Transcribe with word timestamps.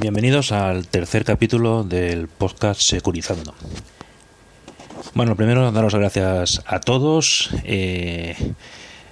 Bienvenidos 0.00 0.50
al 0.50 0.86
tercer 0.86 1.26
capítulo 1.26 1.84
del 1.84 2.26
podcast 2.26 2.80
Securizando. 2.80 3.52
Bueno, 5.12 5.36
primero 5.36 5.70
daros 5.72 5.92
las 5.92 6.00
gracias 6.00 6.62
a 6.64 6.80
todos. 6.80 7.50
Eh, 7.64 8.34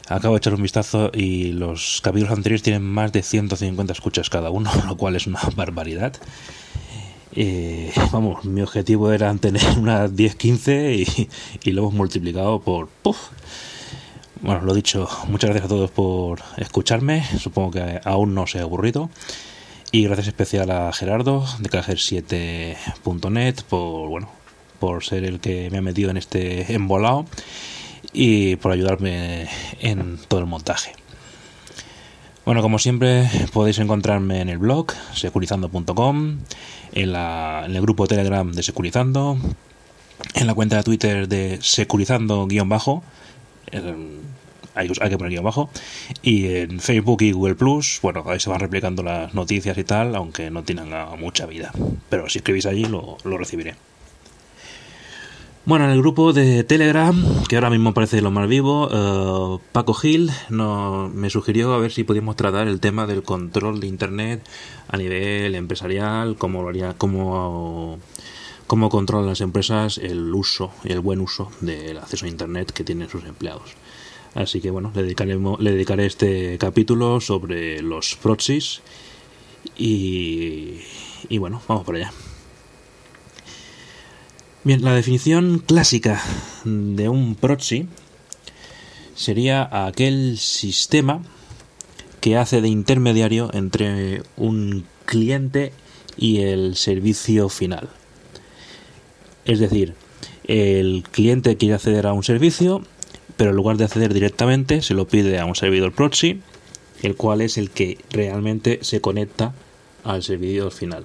acabo 0.09 0.33
de 0.33 0.39
echar 0.39 0.55
un 0.55 0.63
vistazo 0.63 1.11
y 1.13 1.53
los 1.53 2.01
capítulos 2.03 2.33
anteriores 2.33 2.63
tienen 2.63 2.85
más 2.85 3.13
de 3.13 3.23
150 3.23 3.93
escuchas 3.93 4.31
cada 4.31 4.49
uno, 4.49 4.71
lo 4.89 4.97
cual 4.97 5.17
es 5.17 5.27
una 5.27 5.41
barbaridad. 5.57 6.17
Eh, 7.37 7.93
vamos, 8.11 8.47
mi 8.47 8.63
objetivo 8.63 9.13
era 9.13 9.35
tener 9.35 9.63
unas 9.79 10.13
10-15 10.13 11.29
y, 11.65 11.71
lo 11.71 11.83
hemos 11.83 11.93
multiplicado 11.93 12.61
por... 12.61 12.89
Bueno, 14.41 14.63
lo 14.63 14.73
dicho, 14.73 15.07
muchas 15.27 15.51
gracias 15.51 15.67
a 15.67 15.69
todos 15.69 15.91
por 15.91 16.41
escucharme. 16.57 17.27
Supongo 17.39 17.73
que 17.73 18.01
aún 18.05 18.35
no 18.35 18.47
se 18.47 18.61
ha 18.61 18.63
aburrido. 18.63 19.11
Y 19.91 20.05
gracias 20.05 20.29
especial 20.29 20.71
a 20.71 20.93
Gerardo 20.93 21.47
de 21.61 21.71
cajer7.net 21.71 23.63
por, 23.69 24.11
bueno, 24.11 24.29
por 24.79 25.03
ser 25.03 25.25
el 25.25 25.41
que 25.41 25.71
me 25.71 25.79
ha 25.79 25.83
metido 25.83 26.11
en 26.11 26.19
este 26.19 26.75
embolado 26.75 27.25
y 28.13 28.57
por 28.57 28.73
ayudarme 28.73 29.49
en 29.81 30.19
todo 30.29 30.41
el 30.41 30.47
montaje. 30.47 30.93
Bueno, 32.45 32.61
como 32.61 32.79
siempre, 32.79 33.31
podéis 33.53 33.79
encontrarme 33.79 34.43
en 34.43 34.51
el 34.51 34.59
blog 34.59 34.93
securizando.com, 35.15 36.39
en, 36.93 37.15
en 37.15 37.77
el 37.77 37.81
grupo 37.81 38.07
Telegram 38.07 38.53
de 38.53 38.63
Securizando, 38.63 39.39
en 40.35 40.47
la 40.47 40.55
cuenta 40.55 40.77
de 40.77 40.83
Twitter 40.83 41.29
de 41.29 41.61
securizando-bajo, 41.63 43.03
hay, 44.79 45.11
que 45.11 45.19
poner 45.19 45.39
abajo. 45.39 45.71
Y 46.23 46.47
en 46.47 46.81
Facebook 46.81 47.23
y 47.23 47.33
Google 47.33 47.55
Plus, 47.55 47.99
bueno, 48.03 48.25
ahí 48.27 48.41
se 48.41 48.51
van 48.51 48.61
replicando 48.61 49.03
las 49.03 49.35
noticias 49.35 49.77
y 49.77 49.85
tal, 49.85 50.15
aunque 50.15 50.51
no 50.51 50.63
tienen 50.63 50.91
mucha 51.19 51.47
vida. 51.47 51.73
Pero 52.09 52.29
si 52.29 52.39
escribís 52.39 52.67
allí 52.67 52.85
lo, 52.85 53.19
recibiré. 53.25 53.75
Bueno, 55.65 55.85
en 55.85 55.91
el 55.91 55.99
grupo 55.99 56.33
de 56.33 56.65
Telegram, 56.65 57.15
que 57.47 57.57
ahora 57.57 57.69
mismo 57.69 57.93
parece 57.93 58.23
lo 58.23 58.31
más 58.31 58.49
vivo, 58.49 58.89
eh, 58.91 59.63
Paco 59.73 59.93
Gil 59.93 60.31
me 60.49 61.29
sugirió 61.29 61.75
a 61.75 61.79
ver 61.79 61.93
si 61.93 62.05
podíamos 62.05 62.37
tratar 62.37 62.69
el 62.69 62.81
tema 62.81 63.07
del 63.07 63.23
control 63.23 63.81
de 63.81 63.87
Internet 63.87 64.49
a 64.89 64.97
nivel 64.97 65.55
empresarial, 65.55 66.37
cómo 66.37 66.63
lo 66.63 66.71
haría, 66.71 66.95
cómo, 66.97 67.99
cómo 68.69 68.91
controlan 68.91 69.27
las 69.27 69.41
empresas 69.41 69.99
el 69.99 70.33
uso, 70.33 70.71
el 70.85 71.01
buen 71.01 71.21
uso 71.21 71.51
del 71.61 71.97
acceso 71.99 72.27
a 72.27 72.29
Internet 72.29 72.71
que 72.71 72.85
tienen 72.85 73.09
sus 73.09 73.25
empleados. 73.25 73.73
Así 74.35 74.61
que 74.61 74.71
bueno, 74.71 74.93
le, 74.95 75.03
dedicaremos, 75.03 75.59
le 75.59 75.73
dedicaré 75.73 76.07
este 76.07 76.59
capítulo 76.59 77.21
sobre 77.21 77.83
los 77.83 78.15
proxies 78.17 78.83
y, 79.77 80.81
y 81.29 81.39
bueno, 81.39 81.61
vamos 81.67 81.85
por 81.85 81.97
allá. 81.97 82.13
Bien, 84.65 84.85
la 84.85 84.95
definición 84.95 85.61
clásica 85.67 86.23
de 86.65 87.09
un 87.09 87.37
proxy 87.37 87.89
sería 89.15 89.87
aquel 89.87 90.37
sistema 90.37 91.23
que 92.21 92.37
hace 92.37 92.61
de 92.61 92.69
intermediario 92.69 93.51
entre 93.55 94.23
un 94.37 94.85
cliente 95.07 95.73
y 96.19 96.41
el 96.41 96.77
servicio 96.77 97.49
final. 97.49 97.89
Es 99.49 99.59
decir, 99.59 99.95
el 100.45 101.03
cliente 101.11 101.57
quiere 101.57 101.75
acceder 101.75 102.07
a 102.07 102.13
un 102.13 102.23
servicio 102.23 102.85
pero 103.39 103.51
en 103.51 103.57
lugar 103.57 103.77
de 103.77 103.85
acceder 103.85 104.13
directamente 104.13 104.83
se 104.83 104.95
lo 104.95 105.07
pide 105.07 105.39
a 105.39 105.47
un 105.47 105.55
servidor 105.55 105.93
proxy, 105.93 106.43
el 107.03 107.15
cual 107.15 107.41
es 107.41 107.57
el 107.57 107.71
que 107.71 107.97
realmente 108.11 108.81
se 108.83 109.01
conecta 109.01 109.55
al 110.03 110.25
servidor 110.25 110.73
final. 110.73 111.05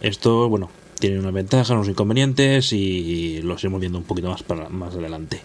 Esto, 0.00 0.48
bueno, 0.48 0.70
tiene 1.00 1.18
unas 1.18 1.32
ventajas, 1.32 1.70
unos 1.70 1.88
inconvenientes 1.88 2.72
y 2.72 3.42
los 3.42 3.62
iremos 3.64 3.80
viendo 3.80 3.98
un 3.98 4.04
poquito 4.04 4.30
más 4.30 4.44
para 4.44 4.68
más 4.68 4.94
adelante. 4.94 5.40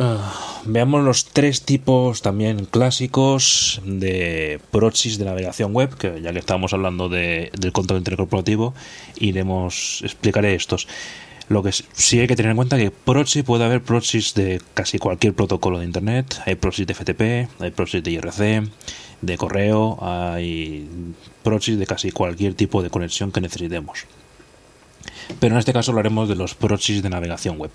Ah, 0.00 0.62
veamos 0.64 1.02
los 1.02 1.24
tres 1.24 1.62
tipos 1.62 2.22
también 2.22 2.66
clásicos 2.66 3.82
de 3.84 4.60
proxies 4.70 5.18
de 5.18 5.24
navegación 5.24 5.74
web, 5.74 5.96
que 5.96 6.22
ya 6.22 6.32
que 6.32 6.38
estamos 6.38 6.72
hablando 6.72 7.08
de, 7.08 7.50
del 7.58 7.72
control 7.72 7.98
intercorporativo, 7.98 8.74
iremos 9.18 10.00
explicaré 10.04 10.54
estos. 10.54 10.86
Lo 11.48 11.64
que 11.64 11.72
sí 11.72 12.20
hay 12.20 12.28
que 12.28 12.36
tener 12.36 12.50
en 12.50 12.56
cuenta 12.56 12.76
que 12.76 12.92
proxy 12.92 13.42
puede 13.42 13.64
haber 13.64 13.82
proxies 13.82 14.34
de 14.34 14.62
casi 14.74 14.98
cualquier 14.98 15.34
protocolo 15.34 15.80
de 15.80 15.86
internet. 15.86 16.42
Hay 16.46 16.54
proxies 16.54 16.86
de 16.86 16.94
FTP, 16.94 17.60
hay 17.60 17.70
proxies 17.72 18.04
de 18.04 18.10
IRC, 18.12 18.70
de 19.22 19.36
correo, 19.36 19.98
hay 20.00 20.86
proxies 21.42 21.76
de 21.76 21.86
casi 21.86 22.12
cualquier 22.12 22.54
tipo 22.54 22.84
de 22.84 22.90
conexión 22.90 23.32
que 23.32 23.40
necesitemos. 23.40 24.04
Pero 25.40 25.54
en 25.54 25.58
este 25.58 25.72
caso 25.72 25.90
hablaremos 25.90 26.28
de 26.28 26.36
los 26.36 26.54
proxies 26.54 27.02
de 27.02 27.10
navegación 27.10 27.58
web. 27.58 27.72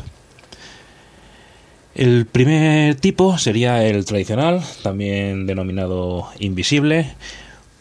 El 1.96 2.26
primer 2.26 2.96
tipo 2.96 3.38
sería 3.38 3.86
el 3.86 4.04
tradicional, 4.06 4.62
también 4.82 5.46
denominado 5.46 6.28
invisible, 6.40 7.14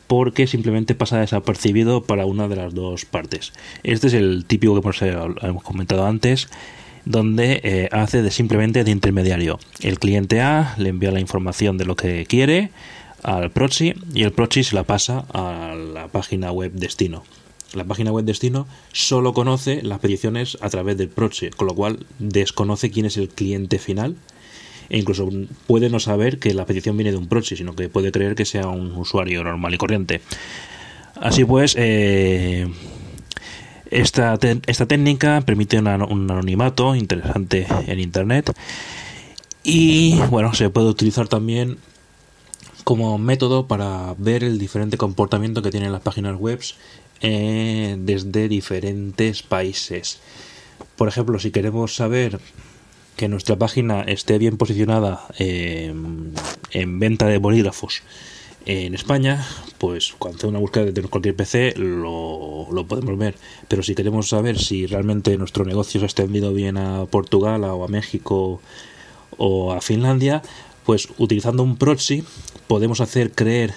porque 0.06 0.46
simplemente 0.46 0.94
pasa 0.94 1.20
desapercibido 1.20 2.02
para 2.02 2.26
una 2.26 2.46
de 2.46 2.56
las 2.56 2.74
dos 2.74 3.06
partes. 3.06 3.54
Este 3.82 4.08
es 4.08 4.14
el 4.14 4.44
típico 4.44 4.78
que 4.78 5.08
hemos, 5.08 5.62
comentado 5.62 6.04
antes, 6.04 6.48
donde 7.06 7.62
eh, 7.64 7.88
hace 7.90 8.20
de 8.20 8.30
simplemente 8.30 8.84
de 8.84 8.90
intermediario. 8.90 9.58
El 9.80 9.98
cliente 9.98 10.42
A 10.42 10.74
le 10.76 10.90
envía 10.90 11.10
la 11.10 11.20
información 11.20 11.78
de 11.78 11.86
lo 11.86 11.96
que 11.96 12.26
quiere 12.26 12.70
al 13.22 13.50
proxy 13.50 13.94
y 14.12 14.24
el 14.24 14.32
proxy 14.32 14.62
se 14.64 14.74
la 14.74 14.82
pasa 14.82 15.24
a 15.32 15.74
la 15.74 16.08
página 16.08 16.52
web 16.52 16.72
destino. 16.72 17.22
La 17.74 17.84
página 17.84 18.12
web 18.12 18.24
destino 18.24 18.66
solo 18.92 19.32
conoce 19.32 19.82
las 19.82 19.98
peticiones 19.98 20.58
a 20.60 20.68
través 20.68 20.96
del 20.96 21.08
proxy, 21.08 21.50
con 21.50 21.66
lo 21.66 21.74
cual 21.74 22.06
desconoce 22.18 22.90
quién 22.90 23.06
es 23.06 23.16
el 23.16 23.28
cliente 23.28 23.78
final 23.78 24.16
e 24.88 24.98
incluso 24.98 25.28
puede 25.66 25.88
no 25.88 26.00
saber 26.00 26.38
que 26.38 26.52
la 26.52 26.66
petición 26.66 26.96
viene 26.96 27.12
de 27.12 27.16
un 27.16 27.26
proxy, 27.26 27.56
sino 27.56 27.74
que 27.74 27.88
puede 27.88 28.12
creer 28.12 28.34
que 28.34 28.44
sea 28.44 28.68
un 28.68 28.92
usuario 28.92 29.42
normal 29.42 29.72
y 29.72 29.78
corriente. 29.78 30.20
Así 31.20 31.44
pues, 31.44 31.74
eh, 31.78 32.66
esta, 33.90 34.38
esta 34.66 34.86
técnica 34.86 35.40
permite 35.42 35.78
un 35.78 35.86
anonimato 35.86 36.94
interesante 36.94 37.66
en 37.86 38.00
Internet 38.00 38.52
y 39.62 40.16
bueno, 40.30 40.52
se 40.54 40.70
puede 40.70 40.88
utilizar 40.88 41.28
también 41.28 41.78
como 42.84 43.16
método 43.18 43.68
para 43.68 44.14
ver 44.18 44.42
el 44.42 44.58
diferente 44.58 44.96
comportamiento 44.96 45.62
que 45.62 45.70
tienen 45.70 45.92
las 45.92 46.02
páginas 46.02 46.36
web 46.36 46.60
eh, 47.22 47.96
desde 47.98 48.48
diferentes 48.48 49.42
países. 49.42 50.20
Por 50.96 51.08
ejemplo, 51.08 51.38
si 51.38 51.50
queremos 51.50 51.94
saber 51.94 52.40
que 53.16 53.28
nuestra 53.28 53.56
página 53.56 54.02
esté 54.02 54.38
bien 54.38 54.56
posicionada 54.56 55.26
en 55.38 56.34
venta 56.98 57.26
de 57.26 57.38
bolígrafos 57.38 58.02
en 58.66 58.94
España, 58.94 59.44
pues 59.78 60.14
cuando 60.18 60.38
hacemos 60.38 60.52
una 60.52 60.60
búsqueda 60.60 60.84
de 60.92 61.02
cualquier 61.02 61.34
PC 61.34 61.74
lo, 61.76 62.68
lo, 62.70 62.86
podemos 62.86 63.16
ver. 63.18 63.34
Pero 63.68 63.82
si 63.82 63.94
queremos 63.94 64.28
saber 64.28 64.58
si 64.58 64.86
realmente 64.86 65.36
nuestro 65.36 65.64
negocio 65.64 66.00
se 66.00 66.04
ha 66.04 66.06
extendido 66.06 66.52
bien 66.52 66.76
a 66.76 67.06
Portugal 67.06 67.64
o 67.64 67.84
a 67.84 67.88
México 67.88 68.60
o 69.36 69.72
a 69.72 69.80
Finlandia, 69.80 70.42
pues 70.84 71.08
utilizando 71.18 71.62
un 71.62 71.76
proxy 71.76 72.24
podemos 72.66 73.00
hacer 73.00 73.32
creer 73.32 73.74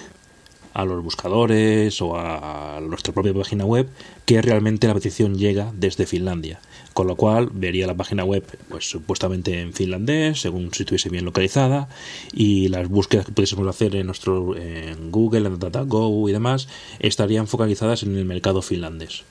a 0.76 0.84
los 0.84 1.02
buscadores 1.02 2.02
o 2.02 2.18
a 2.18 2.80
nuestra 2.82 3.14
propia 3.14 3.32
página 3.32 3.64
web 3.64 3.88
que 4.26 4.42
realmente 4.42 4.86
la 4.86 4.92
petición 4.92 5.38
llega 5.38 5.72
desde 5.74 6.04
Finlandia. 6.04 6.60
Con 6.92 7.06
lo 7.06 7.16
cual 7.16 7.48
vería 7.50 7.86
la 7.86 7.94
página 7.94 8.24
web 8.24 8.44
pues 8.68 8.90
supuestamente 8.90 9.58
en 9.62 9.72
finlandés 9.72 10.42
según 10.42 10.74
si 10.74 10.82
estuviese 10.82 11.08
bien 11.08 11.24
localizada 11.24 11.88
y 12.34 12.68
las 12.68 12.88
búsquedas 12.88 13.24
que 13.24 13.32
pudiésemos 13.32 13.66
hacer 13.66 13.96
en 13.96 14.04
nuestro 14.04 14.54
en 14.54 15.10
Google 15.10 15.48
en 15.48 15.58
DataGo 15.58 16.28
y 16.28 16.32
demás 16.32 16.68
estarían 16.98 17.46
focalizadas 17.46 18.02
en 18.02 18.14
el 18.14 18.26
mercado 18.26 18.60
finlandés. 18.60 19.24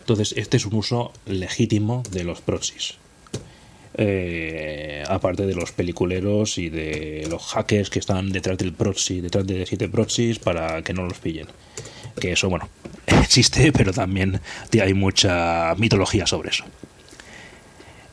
Entonces 0.00 0.34
este 0.36 0.56
es 0.56 0.66
un 0.66 0.74
uso 0.74 1.12
legítimo 1.24 2.02
de 2.10 2.24
los 2.24 2.40
proxies 2.40 2.96
eh, 3.96 5.02
aparte 5.08 5.46
de 5.46 5.54
los 5.54 5.72
peliculeros 5.72 6.58
y 6.58 6.68
de 6.68 7.26
los 7.30 7.42
hackers 7.46 7.90
que 7.90 7.98
están 7.98 8.30
detrás 8.30 8.58
del 8.58 8.72
proxy, 8.72 9.20
detrás 9.20 9.46
de 9.46 9.64
siete 9.66 9.88
proxies 9.88 10.38
para 10.38 10.82
que 10.82 10.92
no 10.92 11.04
los 11.06 11.18
pillen. 11.18 11.46
Que 12.20 12.32
eso, 12.32 12.48
bueno, 12.48 12.68
existe, 13.06 13.72
pero 13.72 13.92
también 13.92 14.40
hay 14.80 14.94
mucha 14.94 15.74
mitología 15.76 16.26
sobre 16.26 16.50
eso. 16.50 16.64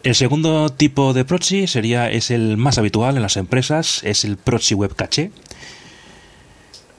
El 0.03 0.15
segundo 0.15 0.69
tipo 0.69 1.13
de 1.13 1.23
proxy 1.23 1.65
sería, 1.67 2.11
es 2.11 2.29
el 2.29 2.57
más 2.57 2.77
habitual 2.77 3.15
en 3.15 3.21
las 3.21 3.37
empresas, 3.37 4.01
es 4.03 4.25
el 4.25 4.35
proxy 4.35 4.75
web 4.75 4.95
caché. 4.95 5.31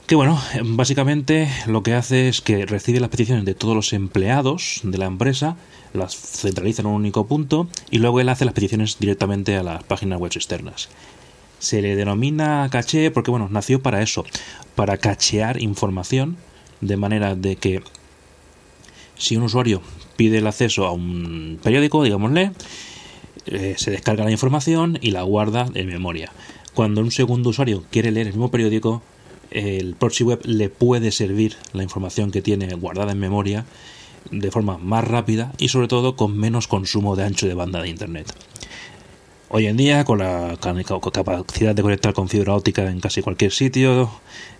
Que 0.07 0.13
bueno, 0.13 0.39
básicamente 0.63 1.49
lo 1.65 1.81
que 1.81 1.95
hace 1.95 2.27
es 2.27 2.39
que 2.39 2.67
recibe 2.67 2.99
las 2.99 3.09
peticiones 3.09 3.43
de 3.43 3.55
todos 3.55 3.75
los 3.75 3.91
empleados 3.91 4.81
de 4.83 4.99
la 4.99 5.07
empresa, 5.07 5.57
las 5.93 6.15
centraliza 6.15 6.83
en 6.83 6.89
un 6.89 6.93
único 6.93 7.25
punto 7.25 7.67
y 7.89 7.97
luego 7.97 8.19
él 8.19 8.29
hace 8.29 8.45
las 8.45 8.53
peticiones 8.53 8.99
directamente 8.99 9.55
a 9.55 9.63
las 9.63 9.83
páginas 9.83 10.19
web 10.19 10.31
externas. 10.35 10.89
Se 11.57 11.81
le 11.81 11.95
denomina 11.95 12.69
caché 12.71 13.09
porque, 13.09 13.31
bueno, 13.31 13.47
nació 13.49 13.81
para 13.81 14.03
eso, 14.03 14.25
para 14.75 14.97
cachear 14.97 15.59
información, 15.59 16.37
de 16.81 16.97
manera 16.97 17.33
de 17.33 17.55
que 17.55 17.81
si 19.17 19.37
un 19.37 19.43
usuario 19.43 19.81
pide 20.17 20.37
el 20.37 20.45
acceso 20.45 20.85
a 20.85 20.91
un 20.91 21.59
periódico, 21.63 22.03
digámosle, 22.03 22.51
eh, 23.47 23.73
se 23.75 23.89
descarga 23.89 24.23
la 24.23 24.31
información 24.31 24.99
y 25.01 25.09
la 25.09 25.23
guarda 25.23 25.65
en 25.73 25.87
memoria. 25.87 26.31
Cuando 26.75 27.01
un 27.01 27.09
segundo 27.09 27.49
usuario 27.49 27.85
quiere 27.89 28.11
leer 28.11 28.27
el 28.27 28.33
mismo 28.33 28.51
periódico, 28.51 29.01
el 29.51 29.95
proxy 29.95 30.23
web 30.23 30.41
le 30.43 30.69
puede 30.69 31.11
servir 31.11 31.55
la 31.73 31.83
información 31.83 32.31
que 32.31 32.41
tiene 32.41 32.73
guardada 32.75 33.11
en 33.11 33.19
memoria 33.19 33.65
de 34.31 34.51
forma 34.51 34.77
más 34.77 35.07
rápida 35.07 35.51
y 35.57 35.69
sobre 35.69 35.87
todo 35.87 36.15
con 36.15 36.37
menos 36.37 36.67
consumo 36.67 37.15
de 37.15 37.23
ancho 37.23 37.47
de 37.47 37.53
banda 37.53 37.81
de 37.81 37.89
internet. 37.89 38.33
Hoy 39.49 39.67
en 39.67 39.77
día, 39.77 40.03
con 40.05 40.17
la 40.17 40.57
capacidad 40.59 41.75
de 41.75 41.81
conectar 41.81 42.13
con 42.13 42.27
fibra 42.27 42.55
óptica 42.55 42.89
en 42.89 42.99
casi 42.99 43.21
cualquier 43.21 43.51
sitio, 43.51 44.09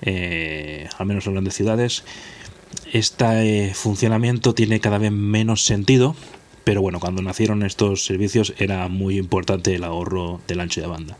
eh, 0.01 0.87
al 0.97 1.05
menos 1.07 1.25
en 1.25 1.33
grandes 1.33 1.55
ciudades, 1.55 2.03
este 2.93 3.73
funcionamiento 3.73 4.53
tiene 4.53 4.79
cada 4.79 4.99
vez 4.99 5.11
menos 5.11 5.65
sentido, 5.65 6.15
pero 6.63 6.81
bueno, 6.81 6.99
cuando 6.99 7.21
nacieron 7.21 7.63
estos 7.63 8.05
servicios 8.05 8.53
era 8.57 8.87
muy 8.87 9.17
importante 9.17 9.75
el 9.75 9.83
ahorro 9.83 10.39
del 10.47 10.59
ancho 10.59 10.81
de 10.81 10.87
banda. 10.87 11.17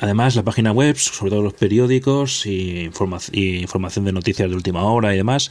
Además, 0.00 0.36
la 0.36 0.44
página 0.44 0.72
web, 0.72 0.96
sobre 0.96 1.30
todo 1.30 1.42
los 1.42 1.54
periódicos 1.54 2.46
y, 2.46 2.90
información 3.60 4.04
de 4.04 4.12
noticias 4.12 4.48
de 4.48 4.54
última 4.54 4.84
hora 4.84 5.14
y 5.14 5.16
demás, 5.16 5.50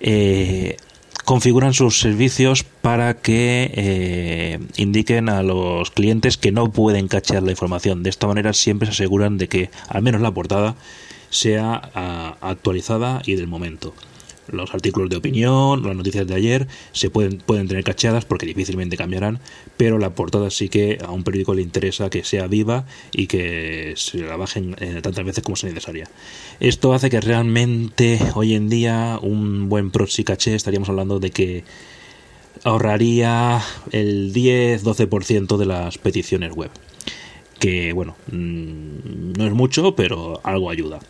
eh, 0.00 0.76
configuran 1.24 1.74
sus 1.74 1.98
servicios 1.98 2.64
para 2.64 3.14
que 3.14 3.70
eh, 3.74 4.58
indiquen 4.76 5.28
a 5.28 5.42
los 5.42 5.90
clientes 5.90 6.36
que 6.36 6.52
no 6.52 6.70
pueden 6.70 7.08
cachear 7.08 7.42
la 7.42 7.50
información. 7.50 8.02
De 8.02 8.10
esta 8.10 8.26
manera 8.26 8.52
siempre 8.52 8.86
se 8.86 8.92
aseguran 8.92 9.38
de 9.38 9.48
que 9.48 9.70
al 9.88 10.02
menos 10.02 10.20
la 10.20 10.32
portada 10.32 10.76
sea 11.30 11.90
ah, 11.94 12.36
actualizada 12.40 13.22
y 13.24 13.34
del 13.34 13.46
momento 13.46 13.94
los 14.50 14.74
artículos 14.74 15.10
de 15.10 15.16
opinión, 15.16 15.82
las 15.82 15.96
noticias 15.96 16.26
de 16.26 16.34
ayer 16.34 16.66
se 16.92 17.10
pueden, 17.10 17.38
pueden 17.38 17.68
tener 17.68 17.84
cacheadas 17.84 18.24
porque 18.24 18.46
difícilmente 18.46 18.96
cambiarán, 18.96 19.40
pero 19.76 19.98
la 19.98 20.14
portada 20.14 20.50
sí 20.50 20.68
que 20.68 20.98
a 21.04 21.10
un 21.10 21.24
periódico 21.24 21.54
le 21.54 21.62
interesa 21.62 22.10
que 22.10 22.24
sea 22.24 22.46
viva 22.46 22.84
y 23.12 23.26
que 23.26 23.94
se 23.96 24.18
la 24.18 24.36
bajen 24.36 24.76
eh, 24.80 25.00
tantas 25.02 25.24
veces 25.24 25.44
como 25.44 25.56
sea 25.56 25.68
necesaria. 25.68 26.08
Esto 26.60 26.92
hace 26.92 27.10
que 27.10 27.20
realmente 27.20 28.18
hoy 28.34 28.54
en 28.54 28.68
día 28.68 29.18
un 29.22 29.68
buen 29.68 29.90
proxy 29.90 30.24
caché 30.24 30.54
estaríamos 30.54 30.88
hablando 30.88 31.20
de 31.20 31.30
que 31.30 31.64
ahorraría 32.64 33.60
el 33.92 34.32
10-12% 34.32 35.56
de 35.56 35.66
las 35.66 35.98
peticiones 35.98 36.52
web. 36.52 36.70
Que 37.58 37.92
bueno, 37.92 38.16
mm, 38.30 39.32
no 39.36 39.46
es 39.46 39.52
mucho, 39.52 39.94
pero 39.96 40.40
algo 40.44 40.70
ayuda. 40.70 41.00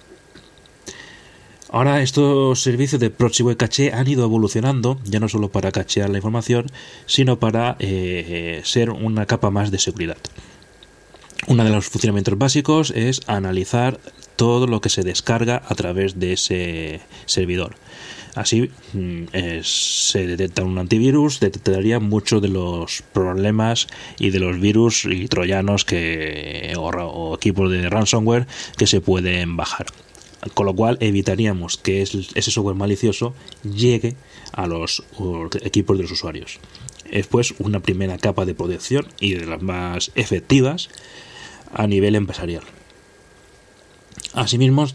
Ahora 1.70 2.00
estos 2.00 2.62
servicios 2.62 2.98
de 2.98 3.10
proxy 3.10 3.42
web 3.42 3.58
caché 3.58 3.92
han 3.92 4.08
ido 4.08 4.24
evolucionando, 4.24 4.98
ya 5.04 5.20
no 5.20 5.28
solo 5.28 5.50
para 5.50 5.70
cachear 5.70 6.08
la 6.08 6.16
información, 6.16 6.66
sino 7.04 7.38
para 7.38 7.76
eh, 7.78 8.62
ser 8.64 8.88
una 8.88 9.26
capa 9.26 9.50
más 9.50 9.70
de 9.70 9.78
seguridad. 9.78 10.16
Uno 11.46 11.64
de 11.64 11.70
los 11.70 11.88
funcionamientos 11.88 12.38
básicos 12.38 12.90
es 12.90 13.20
analizar 13.26 14.00
todo 14.36 14.66
lo 14.66 14.80
que 14.80 14.88
se 14.88 15.02
descarga 15.02 15.62
a 15.68 15.74
través 15.74 16.18
de 16.18 16.32
ese 16.32 17.00
servidor. 17.26 17.76
Así 18.34 18.70
mm, 18.94 19.24
se 19.62 20.26
detecta 20.26 20.64
un 20.64 20.78
antivirus, 20.78 21.38
detectaría 21.38 22.00
muchos 22.00 22.40
de 22.40 22.48
los 22.48 23.02
problemas 23.12 23.88
y 24.18 24.30
de 24.30 24.40
los 24.40 24.58
virus 24.58 25.04
y 25.04 25.28
troyanos 25.28 25.84
que, 25.84 26.72
o 26.78 27.34
equipos 27.34 27.70
de 27.70 27.90
ransomware 27.90 28.46
que 28.78 28.86
se 28.86 29.02
pueden 29.02 29.56
bajar 29.56 29.86
con 30.54 30.66
lo 30.66 30.74
cual 30.74 30.98
evitaríamos 31.00 31.76
que 31.76 32.02
ese 32.02 32.50
software 32.50 32.76
malicioso 32.76 33.34
llegue 33.62 34.16
a 34.52 34.66
los 34.66 35.04
equipos 35.62 35.96
de 35.96 36.02
los 36.02 36.12
usuarios. 36.12 36.58
Es 37.10 37.26
pues 37.26 37.54
una 37.58 37.80
primera 37.80 38.18
capa 38.18 38.44
de 38.44 38.54
protección 38.54 39.06
y 39.20 39.34
de 39.34 39.46
las 39.46 39.62
más 39.62 40.10
efectivas 40.14 40.88
a 41.72 41.86
nivel 41.86 42.14
empresarial. 42.14 42.64
Asimismo, 44.34 44.86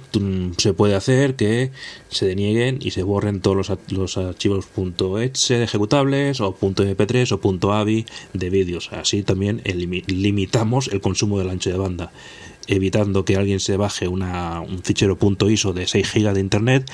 se 0.58 0.74
puede 0.74 0.96
hacer 0.96 1.36
que 1.36 1.72
se 2.10 2.25
denieguen 2.25 2.80
y 2.81 2.92
se 2.92 3.04
borren 3.04 3.42
todos 3.42 3.58
los, 3.90 4.18
archivos 4.18 4.68
.exe 5.22 5.64
ejecutables 5.64 6.42
o 6.42 6.56
.mp3 6.56 7.31
o 7.31 7.74
.avi 7.74 8.06
de 8.34 8.50
vídeos. 8.50 8.90
Así 8.92 9.24
también 9.24 9.62
limitamos 10.08 10.88
el 10.88 11.02
consumo 11.02 11.40
del 11.40 11.50
ancho 11.50 11.70
de 11.70 11.78
banda 11.78 12.12
evitando 12.68 13.25
que 13.25 13.36
alguien 13.36 13.60
se 13.60 13.78
baje 13.78 14.08
un 14.08 14.81
fichero 14.84 15.18
.iso 15.50 15.74
de 15.74 15.88
6 15.88 16.14
GB 16.14 16.34
de 16.34 16.40
internet, 16.40 16.92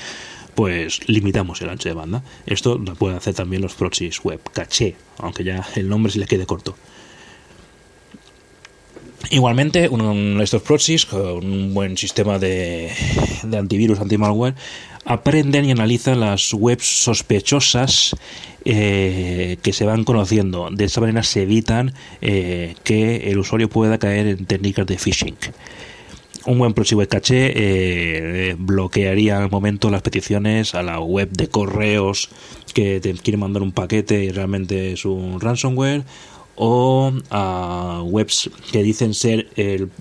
pues 0.54 1.08
limitamos 1.08 1.62
el 1.62 1.70
ancho 1.70 1.88
de 1.88 1.94
banda. 1.94 2.24
Esto 2.46 2.78
lo 2.78 2.94
pueden 2.94 3.16
hacer 3.16 3.34
también 3.34 3.62
los 3.62 3.74
proxies 3.74 4.22
web, 4.24 4.40
caché, 4.52 4.96
aunque 5.18 5.44
ya 5.44 5.66
el 5.76 5.88
nombre 5.88 6.12
se 6.12 6.18
les 6.18 6.28
quede 6.28 6.46
corto. 6.46 6.76
Igualmente, 9.28 9.88
uno 9.88 10.42
estos 10.42 10.62
proxies, 10.62 11.04
con 11.04 11.44
un 11.44 11.74
buen 11.74 11.96
sistema 11.96 12.38
de, 12.38 12.90
de 13.42 13.58
antivirus, 13.58 14.00
anti-malware, 14.00 14.54
aprenden 15.04 15.66
y 15.66 15.70
analizan 15.72 16.20
las 16.20 16.54
webs 16.54 17.04
sospechosas 17.04 18.16
eh, 18.64 19.58
que 19.62 19.72
se 19.72 19.84
van 19.84 20.04
conociendo. 20.04 20.68
De 20.70 20.84
esta 20.84 21.00
manera 21.00 21.22
se 21.22 21.42
evitan 21.42 21.94
eh, 22.20 22.74
que 22.82 23.30
el 23.30 23.38
usuario 23.38 23.68
pueda 23.68 23.98
caer 23.98 24.26
en 24.26 24.46
técnicas 24.46 24.86
de 24.86 24.98
phishing. 24.98 25.36
Un 26.46 26.58
buen 26.58 26.72
proxy 26.72 26.94
web 26.94 27.08
caché 27.08 27.52
eh, 27.54 28.56
bloquearía 28.58 29.38
al 29.38 29.50
momento 29.50 29.90
las 29.90 30.00
peticiones 30.00 30.74
a 30.74 30.82
la 30.82 30.98
web 30.98 31.30
de 31.30 31.48
correos 31.48 32.30
que 32.72 32.98
te 33.00 33.12
quiere 33.14 33.36
mandar 33.36 33.62
un 33.62 33.72
paquete 33.72 34.24
y 34.24 34.30
realmente 34.30 34.92
es 34.92 35.04
un 35.04 35.38
ransomware 35.38 36.04
o 36.56 37.12
a 37.30 38.02
webs 38.04 38.50
que 38.70 38.82
dicen 38.82 39.14
ser 39.14 39.48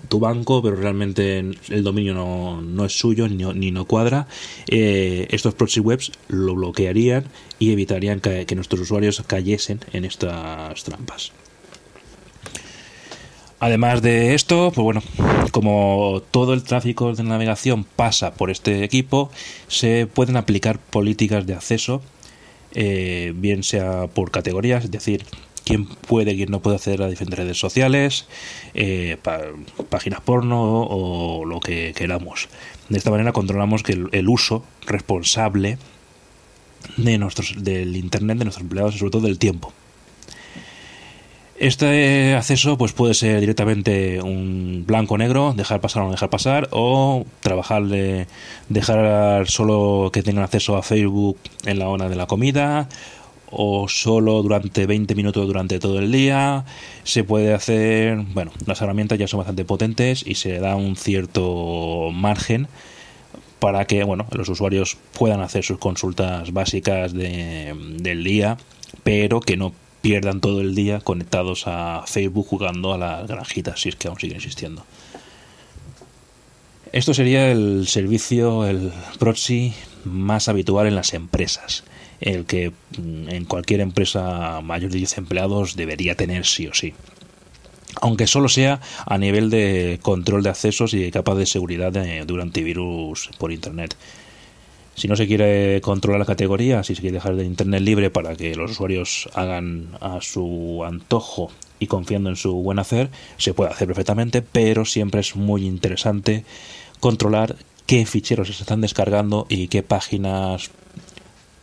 tu 0.10 0.20
banco, 0.20 0.62
pero 0.62 0.76
realmente 0.76 1.40
el 1.40 1.84
dominio 1.84 2.14
no, 2.62 2.86
es 2.86 3.00
suyo 3.00 3.28
ni, 3.28 3.72
no 3.72 3.86
cuadra, 3.86 4.28
eh, 4.68 5.28
estos 5.32 5.54
proxy 5.54 5.80
webs 5.80 6.12
lo 6.28 6.56
bloquearían 6.56 7.26
y 7.60 7.72
evitarían 7.72 8.20
que, 8.20 8.46
nuestros 8.56 8.82
usuarios 8.82 9.22
cayesen 9.26 9.80
en 9.94 10.06
estas 10.06 10.84
trampas. 10.84 11.32
Además 13.62 14.02
de 14.02 14.36
esto, 14.36 14.72
pues 14.74 14.84
bueno, 14.84 15.04
como 15.52 16.22
todo 16.32 16.54
el 16.54 16.64
tráfico 16.64 17.14
de 17.14 17.24
navegación 17.24 17.84
pasa 17.84 18.34
por 18.34 18.50
este 18.50 18.84
equipo, 18.86 19.32
se 19.68 20.08
pueden 20.08 20.38
aplicar 20.38 20.80
políticas 20.80 21.46
de 21.46 21.56
acceso, 21.56 22.02
eh, 22.74 23.34
bien 23.36 23.64
sea 23.64 24.08
por 24.08 24.32
categorías, 24.32 24.86
es 24.86 24.92
decir, 24.92 25.26
quién 25.64 25.86
puede, 25.86 26.36
quién 26.36 26.52
no 26.52 26.62
puede 26.62 26.78
acceder 26.78 27.02
a 27.02 27.08
diferentes 27.08 27.38
redes 27.40 27.60
sociales, 27.60 28.28
eh, 28.74 29.18
páginas 29.90 30.22
porno 30.22 30.84
o 30.84 31.46
lo 31.46 31.60
que 31.60 31.94
queramos. 31.96 32.50
De 32.90 32.98
esta 32.98 33.12
manera 33.12 33.32
controlamos 33.32 33.84
que 33.84 33.94
el, 34.12 34.30
uso 34.30 34.64
responsable 34.86 35.78
de 36.98 37.18
nuestros, 37.18 37.54
del 37.58 37.96
Internet 37.96 38.38
de 38.38 38.46
nuestros 38.46 38.64
empleados 38.64 38.96
y 38.96 39.00
sobre 39.00 39.12
todo 39.12 39.28
del 39.28 39.38
tiempo. 39.38 39.74
Este 41.60 42.36
acceso 42.36 42.78
pues 42.78 42.94
puede 42.94 43.14
ser 43.14 43.42
directamente 43.42 44.22
un 44.22 44.86
blanco 44.88 45.18
negro, 45.18 45.54
dejar 45.54 45.82
pasar 45.82 46.04
o 46.04 46.06
no 46.06 46.12
dejar 46.12 46.30
pasar, 46.30 46.70
o 46.72 47.26
trabajar 47.42 47.84
de 47.84 48.28
dejar 48.70 49.46
solo 49.50 50.10
que 50.14 50.24
tengan 50.24 50.46
acceso 50.46 50.78
a 50.78 50.84
Facebook 50.84 51.38
en 51.66 51.80
la 51.80 51.90
hora 51.90 52.08
de 52.08 52.16
la 52.16 52.28
comida, 52.28 52.88
o 53.52 53.88
solo 53.88 54.42
durante 54.42 54.86
20 54.86 55.16
minutos 55.16 55.46
durante 55.48 55.80
todo 55.80 56.00
el 56.00 56.12
día. 56.12 56.66
Se 57.04 57.24
puede 57.24 57.54
hacer, 57.54 58.18
bueno, 58.34 58.52
las 58.66 58.82
herramientas 58.82 59.18
ya 59.18 59.28
son 59.28 59.40
bastante 59.40 59.66
potentes 59.66 60.24
y 60.26 60.36
se 60.36 60.60
da 60.60 60.76
un 60.76 60.96
cierto 60.96 62.10
margen 62.14 62.68
para 63.60 63.86
que, 63.86 64.04
bueno, 64.04 64.26
los 64.32 64.48
usuarios 64.50 64.98
puedan 65.14 65.42
hacer 65.42 65.64
sus 65.64 65.80
consultas 65.80 66.54
básicas 66.54 67.14
de, 67.14 67.76
del 67.98 68.24
día, 68.24 68.58
pero 69.04 69.42
que 69.42 69.58
no 69.58 69.74
pierdan 70.02 70.40
todo 70.40 70.62
el 70.62 70.76
día 70.76 71.02
conectados 71.02 71.64
a 71.66 72.04
Facebook 72.08 72.48
jugando 72.48 72.94
a 72.94 72.98
las 72.98 73.28
granjitas, 73.28 73.82
si 73.82 73.90
es 73.90 73.96
que 73.96 74.08
aún 74.08 74.20
siguen 74.20 74.38
existiendo. 74.38 74.86
Esto 76.94 77.14
sería 77.14 77.52
el 77.52 77.86
servicio, 77.88 78.66
el 78.66 78.92
proxy 79.20 79.74
más 80.06 80.48
habitual 80.48 80.88
en 80.88 80.96
las 80.96 81.14
empresas 81.14 81.84
el 82.22 82.46
que 82.46 82.72
mm, 82.98 83.30
en 83.30 83.46
cualquier 83.46 83.82
empresa 83.82 84.62
mayor 84.62 84.92
de 84.92 84.98
10 84.98 85.18
empleados 85.20 85.76
debería 85.76 86.16
tener 86.16 86.46
sí 86.46 86.68
o 86.68 86.74
sí 86.74 86.94
aunque 88.02 88.28
solo 88.28 88.50
sea 88.50 88.82
a 89.06 89.18
nivel 89.18 89.50
de 89.50 90.00
control 90.02 90.44
de 90.44 90.50
accesos 90.50 90.94
y 90.94 91.00
de 91.00 91.12
capas 91.12 91.38
de 91.38 91.46
seguridad 91.46 91.92
de, 91.92 92.26
antivirus 92.42 93.30
por 93.38 93.52
internet. 93.52 93.96
Si 94.96 95.08
no 95.08 95.16
se 95.16 95.28
quiere 95.28 95.80
controlar 95.82 96.20
la 96.20 96.26
categoría, 96.26 96.84
si 96.84 96.94
se 96.94 97.02
quiere 97.02 97.16
dejar 97.16 97.36
de 97.36 97.46
Internet 97.46 97.82
libre 97.82 98.10
para 98.10 98.36
que 98.36 98.54
los 98.56 98.72
usuarios 98.72 99.30
hagan 99.34 99.98
a 100.02 100.20
su 100.20 100.84
antojo 100.86 101.52
y 101.80 101.88
confiando 101.88 102.30
en 102.30 102.36
su 102.36 102.54
buen 102.56 102.80
hacer, 102.80 103.10
se 103.38 103.54
puede 103.54 103.72
hacer 103.72 103.88
perfectamente, 103.88 104.42
pero 104.42 104.84
siempre 104.84 105.22
es 105.22 105.38
muy 105.38 105.66
interesante 105.66 106.44
controlar 107.00 107.56
qué 107.86 108.06
ficheros 108.06 108.48
se 108.48 108.62
están 108.62 108.82
descargando 108.82 109.46
y 109.48 109.70
qué 109.70 109.84
páginas 109.84 110.70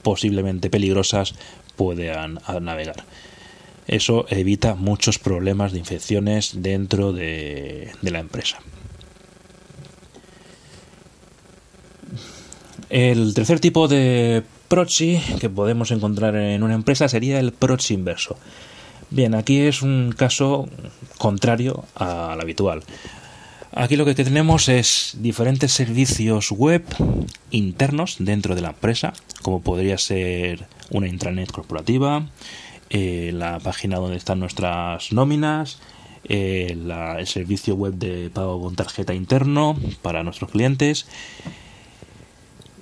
posiblemente 0.06 0.70
peligrosas 0.70 1.34
puedan 1.74 2.38
navegar. 2.60 3.02
Eso 3.88 4.24
evita 4.28 4.76
muchos 4.76 5.18
problemas 5.18 5.72
de 5.72 5.80
infecciones 5.80 6.62
dentro 6.62 7.12
de, 7.12 7.90
la 8.02 8.20
empresa. 8.20 8.58
El 12.88 13.34
tercer 13.34 13.58
tipo 13.58 13.88
de 13.88 14.44
proxy 14.68 15.20
que 15.40 15.50
podemos 15.50 15.90
encontrar 15.90 16.36
en 16.36 16.62
una 16.62 16.74
empresa 16.74 17.08
sería 17.08 17.40
el 17.40 17.52
proxy 17.52 17.94
inverso. 17.94 18.38
Bien, 19.10 19.34
aquí 19.34 19.58
es 19.58 19.82
un 19.82 20.14
caso 20.16 20.68
contrario 21.18 21.84
al 21.96 22.40
habitual. 22.40 22.84
Aquí 23.78 23.96
lo 23.96 24.06
que 24.06 24.14
tenemos 24.14 24.70
es 24.70 25.18
diferentes 25.20 25.70
servicios 25.70 26.50
web 26.50 26.82
internos 27.50 28.16
dentro 28.18 28.54
de 28.54 28.62
la 28.62 28.70
empresa, 28.70 29.12
como 29.42 29.60
podría 29.60 29.98
ser 29.98 30.66
una 30.88 31.08
intranet 31.08 31.52
corporativa, 31.52 32.26
eh, 32.88 33.32
la 33.34 33.60
página 33.60 33.98
donde 33.98 34.16
están 34.16 34.40
nuestras 34.40 35.12
nóminas, 35.12 35.78
eh, 36.24 36.68
el 36.70 37.26
servicio 37.26 37.74
web 37.74 37.92
de 37.92 38.30
pago 38.30 38.62
con 38.62 38.76
tarjeta 38.76 39.12
interno 39.12 39.78
para 40.00 40.22
nuestros 40.22 40.50
clientes 40.50 41.06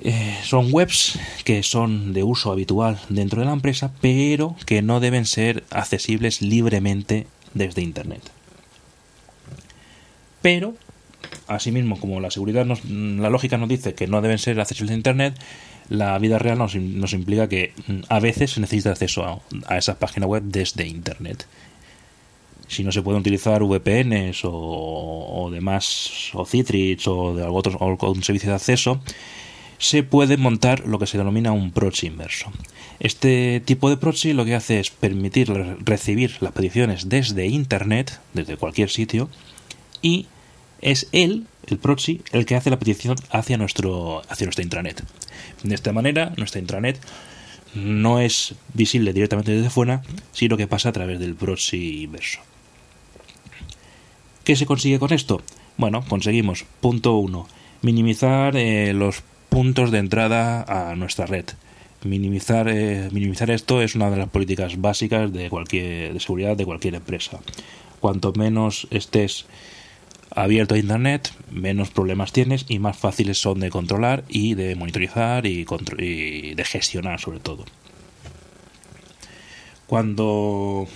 eh, 0.01 0.39
son 0.45 0.69
webs 0.71 1.19
que 1.43 1.65
son 1.65 2.13
de 2.13 2.23
uso 2.23 2.53
habitual 2.53 3.01
dentro 3.09 3.41
de 3.41 3.47
la 3.47 3.53
empresa, 3.53 3.91
pero 4.01 4.55
que 4.65 4.81
no 4.81 5.01
deben 5.01 5.27
ser 5.27 5.65
accesibles 5.71 6.41
libremente 6.41 7.27
desde 7.53 7.83
Internet. 7.83 8.23
Pero, 10.45 10.75
asimismo, 11.47 11.99
como 11.99 12.21
la 12.21 12.31
seguridad, 12.31 12.67
la 12.67 13.31
lógica 13.31 13.59
nos 13.59 13.69
dice 13.69 13.95
que 13.95 14.07
no 14.07 14.21
deben 14.23 14.39
ser 14.39 14.61
accesibles 14.61 14.91
de 14.91 14.97
Internet, 14.97 15.39
la 15.89 16.19
vida 16.19 16.39
real 16.39 16.59
nos, 16.59 16.75
implica 16.75 17.49
que 17.49 17.73
mm, 17.87 18.01
a 18.09 18.21
veces 18.21 18.53
se 18.53 18.61
necesita 18.61 18.91
acceso 18.91 19.25
a, 19.25 19.41
a 19.67 19.79
esa 19.79 19.99
página 19.99 20.27
web 20.27 20.43
desde 20.45 20.87
Internet 20.87 21.47
si 22.69 22.85
no 22.85 22.93
se 22.93 23.03
pueden 23.03 23.21
utilizar 23.21 23.63
VPNs 23.63 24.41
o, 24.45 25.49
demás, 25.53 26.31
o 26.33 26.45
Citrix 26.45 27.07
o 27.09 27.35
de 27.35 27.45
algún 27.45 27.77
o 27.79 28.11
un 28.11 28.23
servicio 28.23 28.51
de 28.51 28.57
acceso, 28.57 29.01
se 29.79 30.03
puede 30.03 30.37
montar 30.37 30.87
lo 30.87 30.99
que 30.99 31.07
se 31.07 31.19
denomina 31.19 31.53
un 31.53 31.73
proxy 31.73 32.07
inverso. 32.07 32.51
Este 33.01 33.61
tipo 33.65 33.91
de 33.91 33.97
proxy 33.97 34.33
lo 34.33 34.45
que 34.45 34.55
hace 34.55 34.81
es 34.81 34.91
permitir 34.91 35.53
recibir 35.85 36.37
las 36.41 36.53
peticiones 36.53 37.09
desde 37.09 37.47
Internet, 37.47 38.21
desde 38.33 38.57
cualquier 38.57 38.89
sitio, 38.89 39.29
y 40.01 40.27
es 40.85 41.09
él, 41.13 41.47
el 41.67 41.79
proxy, 41.79 42.23
el 42.33 42.45
que 42.47 42.55
hace 42.55 42.71
la 42.71 42.79
petición 42.79 43.17
hacia, 43.31 43.57
nuestro, 43.57 44.23
hacia 44.29 44.47
nuestra 44.47 44.63
intranet. 44.63 45.03
De 45.63 45.75
esta 45.75 45.93
manera, 45.93 46.33
nuestra 46.37 46.61
intranet 46.61 47.01
no 47.75 48.21
es 48.21 48.55
visible 48.75 49.13
directamente 49.13 49.53
desde 49.53 49.71
fuera, 49.71 50.03
sino 50.33 50.57
que 50.57 50.69
pasa 50.69 50.91
a 50.91 50.93
través 50.93 51.19
del 51.19 51.35
proxy 51.35 52.03
inverso. 52.03 52.41
¿Qué 54.45 54.57
se 54.57 54.67
consigue 54.67 54.99
con 54.99 55.13
esto? 55.13 55.41
Bueno, 55.79 56.05
conseguimos, 56.07 56.67
punto 56.81 57.17
1, 57.17 57.49
minimizar 57.81 58.55
eh, 58.55 58.93
los 58.93 59.23
puntos 59.49 59.91
de 59.91 59.99
entrada 59.99 60.65
a 60.69 60.95
nuestra 60.97 61.25
red. 61.25 61.47
Minimizar, 62.05 62.69
eh, 62.69 63.09
minimizar 63.11 63.51
esto 63.51 63.81
es 63.81 63.95
una 63.95 64.11
de 64.11 64.19
las 64.19 64.29
políticas 64.29 64.79
básicas 64.79 65.33
de 65.33 65.49
cualquier 65.49 66.13
de 66.13 66.21
seguridad 66.21 66.59
de 66.59 66.67
cualquier 66.67 66.97
empresa. 66.97 67.41
Cuanto 68.01 68.35
menos 68.35 68.87
estés 68.91 69.47
abierto 70.35 70.75
a 70.75 70.79
internet, 70.79 71.33
menos 71.51 71.91
problemas 71.91 72.33
tienes 72.33 72.67
y 72.69 72.79
más 72.79 72.97
fáciles 72.97 73.41
son 73.41 73.61
de 73.61 73.71
controlar 73.71 74.25
y 74.29 74.55
de 74.55 74.75
monitorizar 74.75 75.47
y, 75.47 75.67
y 75.99 76.55
de 76.55 76.65
gestionar 76.65 77.21
sobre 77.21 77.41
todo. 77.41 77.65
Cuando 79.87 80.89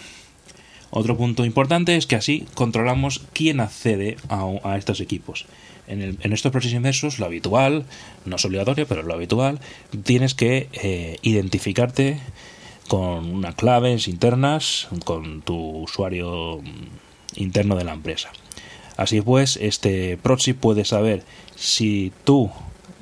otro 0.90 1.16
punto 1.16 1.44
importante 1.44 1.96
es 1.96 2.06
que 2.06 2.16
así 2.16 2.46
controlamos 2.54 3.22
quién 3.32 3.60
accede 3.60 4.16
a 4.28 4.76
estos 4.76 5.00
equipos 5.00 5.46
en, 5.88 6.32
estos 6.32 6.52
procesos 6.52 6.76
inversos, 6.76 7.18
lo 7.18 7.26
habitual, 7.26 7.84
no 8.24 8.36
es 8.36 8.44
obligatorio, 8.44 8.86
pero 8.86 9.02
lo 9.02 9.14
habitual, 9.14 9.60
tienes 10.04 10.34
que 10.34 10.68
eh, 10.72 11.18
identificarte 11.22 12.20
con 12.88 13.34
unas 13.34 13.54
claves 13.54 14.08
internas, 14.08 14.88
con 15.04 15.42
tu 15.42 15.56
usuario 15.82 16.60
interno 17.36 17.76
de 17.76 17.84
la 17.84 17.92
empresa. 17.92 18.30
Así 18.98 19.20
pues, 19.20 19.56
este 19.62 20.16
proxy 20.16 20.54
puede 20.54 20.84
saber 20.84 21.22
si 21.54 22.12
tú, 22.24 22.50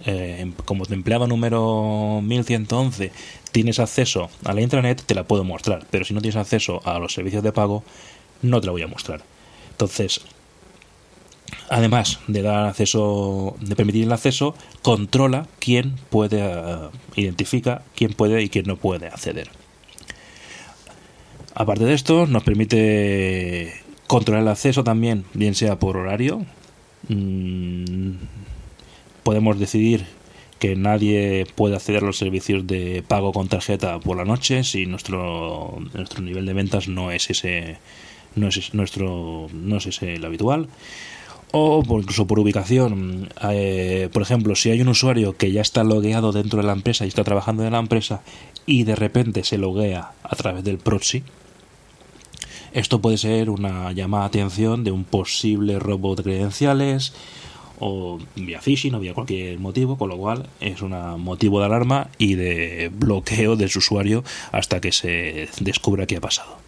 eh, 0.05 0.53
como 0.67 0.85
empleado 0.85 1.27
número 1.27 2.21
1111, 2.23 3.13
tienes 3.51 3.79
acceso 3.79 4.29
a 4.45 4.53
la 4.53 4.61
intranet, 4.61 5.03
te 5.03 5.15
la 5.15 5.25
puedo 5.25 5.43
mostrar, 5.43 5.87
pero 5.91 6.05
si 6.05 6.13
no 6.13 6.21
tienes 6.21 6.37
acceso 6.37 6.83
a 6.85 6.99
los 6.99 7.15
servicios 7.15 7.43
de 7.43 7.51
pago, 7.51 7.83
no 8.43 8.61
te 8.61 8.67
la 8.67 8.73
voy 8.73 8.83
a 8.83 8.87
mostrar. 8.89 9.23
Entonces, 9.71 10.21
además 11.71 12.21
de 12.27 12.43
dar 12.43 12.67
acceso, 12.67 13.57
de 13.61 13.75
permitir 13.75 14.05
el 14.05 14.13
acceso, 14.13 14.55
controla 14.83 15.49
quién 15.61 15.97
puede, 16.11 16.41
eh, 16.43 16.91
identifica 17.15 17.81
quién 17.95 18.13
puede 18.13 18.43
y 18.43 18.51
quién 18.51 18.67
no 18.67 18.77
puede 18.77 19.07
acceder. 19.07 19.49
Aparte 21.55 21.87
de 21.87 21.95
esto, 21.95 22.27
nos 22.27 22.43
permite 22.43 23.86
controlar 24.07 24.43
el 24.43 24.49
acceso 24.49 24.85
también, 24.85 25.25
bien 25.35 25.55
sea 25.55 25.79
por 25.79 25.97
horario. 25.97 26.45
Mm, 27.09 28.13
podemos 29.23 29.59
decidir 29.59 30.07
que 30.59 30.77
nadie 30.77 31.47
puede 31.55 31.77
acceder 31.77 32.03
a 32.03 32.07
los 32.07 32.17
servicios 32.17 32.67
de 32.67 33.05
pago 33.07 33.33
con 33.33 33.49
tarjeta 33.49 34.01
por 34.01 34.17
la 34.17 34.25
noche 34.25 34.65
si 34.65 34.87
nuestro, 34.87 35.79
nuestro 35.93 36.23
nivel 36.23 36.47
de 36.47 36.55
ventas 36.55 36.89
no 36.89 37.11
es 37.11 37.29
ese 37.29 37.77
no 38.35 38.49
es 38.49 38.73
nuestro 38.73 39.49
no 39.53 39.77
es 39.77 39.87
ese 39.87 40.15
el 40.15 40.25
habitual 40.25 40.69
o 41.53 41.83
incluso 41.89 42.27
por 42.27 42.39
ubicación. 42.39 43.29
Eh, 43.51 44.09
por 44.13 44.23
ejemplo, 44.23 44.55
si 44.55 44.71
hay 44.71 44.81
un 44.81 44.89
usuario 44.89 45.37
que 45.37 45.53
ya 45.53 45.63
está 45.63 45.85
logueado 45.85 46.33
dentro 46.33 46.61
de 46.61 46.67
la 46.67 46.73
empresa 46.73 47.05
y 47.05 47.09
está 47.09 47.25
trabajando 47.25 47.65
en 47.65 47.73
la 47.73 47.79
empresa 47.79 48.23
y 48.67 48.85
de 48.85 48.97
repente 48.97 49.45
se 49.45 49.59
loguea 49.59 50.13
a 50.23 50.37
través 50.37 50.65
del 50.65 50.79
proxy, 50.79 51.23
esto 52.77 53.01
puede 53.01 53.17
ser 53.17 53.49
una 53.49 53.91
llamada 53.93 54.25
de 54.25 54.41
atención 54.41 54.85
de 54.85 54.91
un 54.91 55.05
posible 55.05 55.79
robo 55.79 56.15
de 56.15 56.23
credenciales 56.23 57.15
o 57.81 58.19
vía 58.37 58.61
phishing 58.61 58.95
o 58.95 59.01
vía 59.01 59.15
cualquier 59.15 59.59
motivo, 59.59 59.97
con 59.97 60.11
lo 60.11 60.19
cual 60.19 60.47
es 60.61 60.83
un 60.83 60.93
motivo 61.23 61.59
de 61.61 61.67
alarma 61.67 62.11
y 62.19 62.35
de 62.35 62.91
bloqueo 62.93 63.57
de 63.57 63.69
su 63.69 63.79
usuario 63.79 64.25
hasta 64.53 64.83
que 64.83 64.93
se 64.93 65.49
descubra 65.59 66.07
qué 66.07 66.17
ha 66.17 66.21
pasado. 66.21 66.59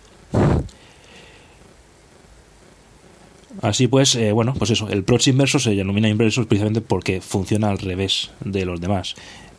Así 3.61 3.87
pues, 3.87 4.15
eh, 4.15 4.33
bueno, 4.33 4.55
pues 4.55 4.71
eso, 4.71 4.89
el 4.89 5.05
proxy 5.05 5.31
inverso 5.31 5.59
se 5.59 5.75
denomina 5.75 6.09
inverso 6.09 6.47
precisamente 6.47 6.81
porque 6.81 7.21
funciona 7.21 7.69
al 7.69 7.79
revés 7.79 8.31
de 8.43 8.65
los 8.65 8.81
demás. 8.81 9.15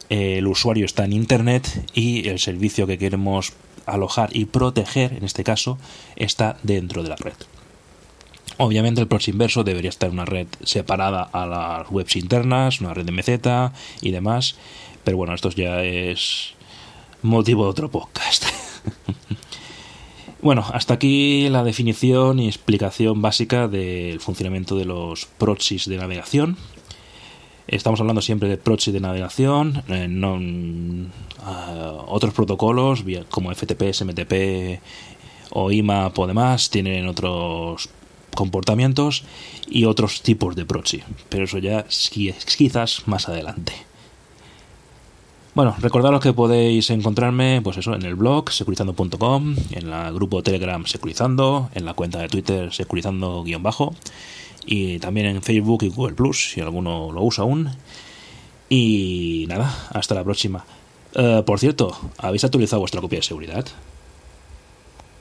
el 0.10 0.48
usuario 0.48 0.86
está 0.86 1.06
en 1.06 1.14
Internet 1.14 1.86
y 1.94 2.28
el 2.28 2.40
servicio 2.40 2.88
que 2.88 2.98
queremos 2.98 3.54
alojar 3.90 4.36
y 4.36 4.46
proteger, 4.46 5.14
en 5.14 5.24
este 5.24 5.44
caso, 5.44 5.78
está 6.16 6.58
dentro 6.64 7.04
de 7.04 7.10
la 7.10 7.16
red. 7.16 7.34
Obviamente 8.58 9.00
el 9.00 9.08
proxy 9.08 9.32
inverso 9.32 9.64
debería 9.64 9.90
estar 9.90 10.10
en 10.10 10.16
una 10.16 10.26
red 10.26 10.48
separada 10.64 11.24
a 11.24 11.46
las 11.46 11.90
webs 11.90 12.16
internas, 12.16 12.82
una 12.82 12.94
red 12.94 13.06
de 13.06 13.12
MZ 13.12 13.74
y 14.02 14.12
demás, 14.12 14.56
pero 15.04 15.18
bueno, 15.18 15.34
esto 15.34 15.50
ya 15.50 15.84
es 15.84 16.54
motivo 17.22 17.64
de 17.64 17.70
otro 17.70 17.90
podcast. 17.90 18.46
Bueno, 20.42 20.66
hasta 20.72 20.94
aquí 20.94 21.50
la 21.50 21.66
definición 21.66 22.40
y 22.40 22.48
explicación 22.48 23.22
básica 23.22 23.68
del 23.68 24.22
funcionamiento 24.22 24.78
de 24.78 24.86
los 24.86 25.26
proxies 25.26 25.86
de 25.86 25.98
navegación. 25.98 26.56
Estamos 27.72 28.00
hablando 28.00 28.24
siempre 28.24 28.50
de 28.50 28.58
proxy 28.58 28.92
de 28.92 29.00
navegación, 29.00 29.84
eh, 29.90 31.08
ah, 31.44 32.04
otros 32.08 32.34
protocolos 32.34 33.04
como 33.30 33.54
FTP, 33.54 33.94
SMTP 33.94 34.82
o 35.52 35.72
IMAP 35.72 36.18
o 36.18 36.26
demás 36.26 36.72
tienen 36.72 37.08
otros 37.08 37.90
comportamientos 38.34 39.24
y 39.68 39.86
otros 39.86 40.24
tipos 40.24 40.56
de 40.56 40.66
proxy, 40.66 41.04
pero 41.30 41.44
eso 41.44 41.60
ya 41.60 41.86
quizás 42.58 43.08
más 43.08 43.30
adelante. 43.30 43.74
Bueno, 45.54 45.76
recordaros 45.80 46.22
que 46.22 46.34
podéis 46.34 46.90
encontrarme, 46.90 47.62
pues 47.64 47.78
eso, 47.78 47.94
en 47.94 48.04
el 48.04 48.16
blog 48.16 48.50
securizando.com, 48.50 49.56
en 49.72 49.94
el 49.94 50.14
grupo 50.14 50.42
Telegram 50.42 50.88
Securizando, 50.88 51.70
en 51.76 51.86
la 51.86 51.94
cuenta 51.94 52.18
de 52.20 52.30
Twitter 52.30 52.72
Securizando-bajo 52.72 53.94
y 54.66 55.00
también 55.00 55.28
en 55.28 55.42
Facebook 55.42 55.84
y 55.84 55.90
Google 55.90 56.16
Plus, 56.16 56.52
si 56.52 56.62
alguno 56.62 57.12
lo 57.12 57.24
usa 57.24 57.44
aún. 57.44 57.70
Y 58.70 59.46
nada, 59.48 59.88
hasta 59.92 60.16
la 60.16 60.24
próxima. 60.24 60.66
Eh, 61.16 61.44
por 61.46 61.60
cierto, 61.60 61.98
¿habéis 62.18 62.44
actualizado 62.44 62.80
vuestra 62.82 63.02
copia 63.02 63.20
de 63.20 63.24
seguridad? 63.24 63.66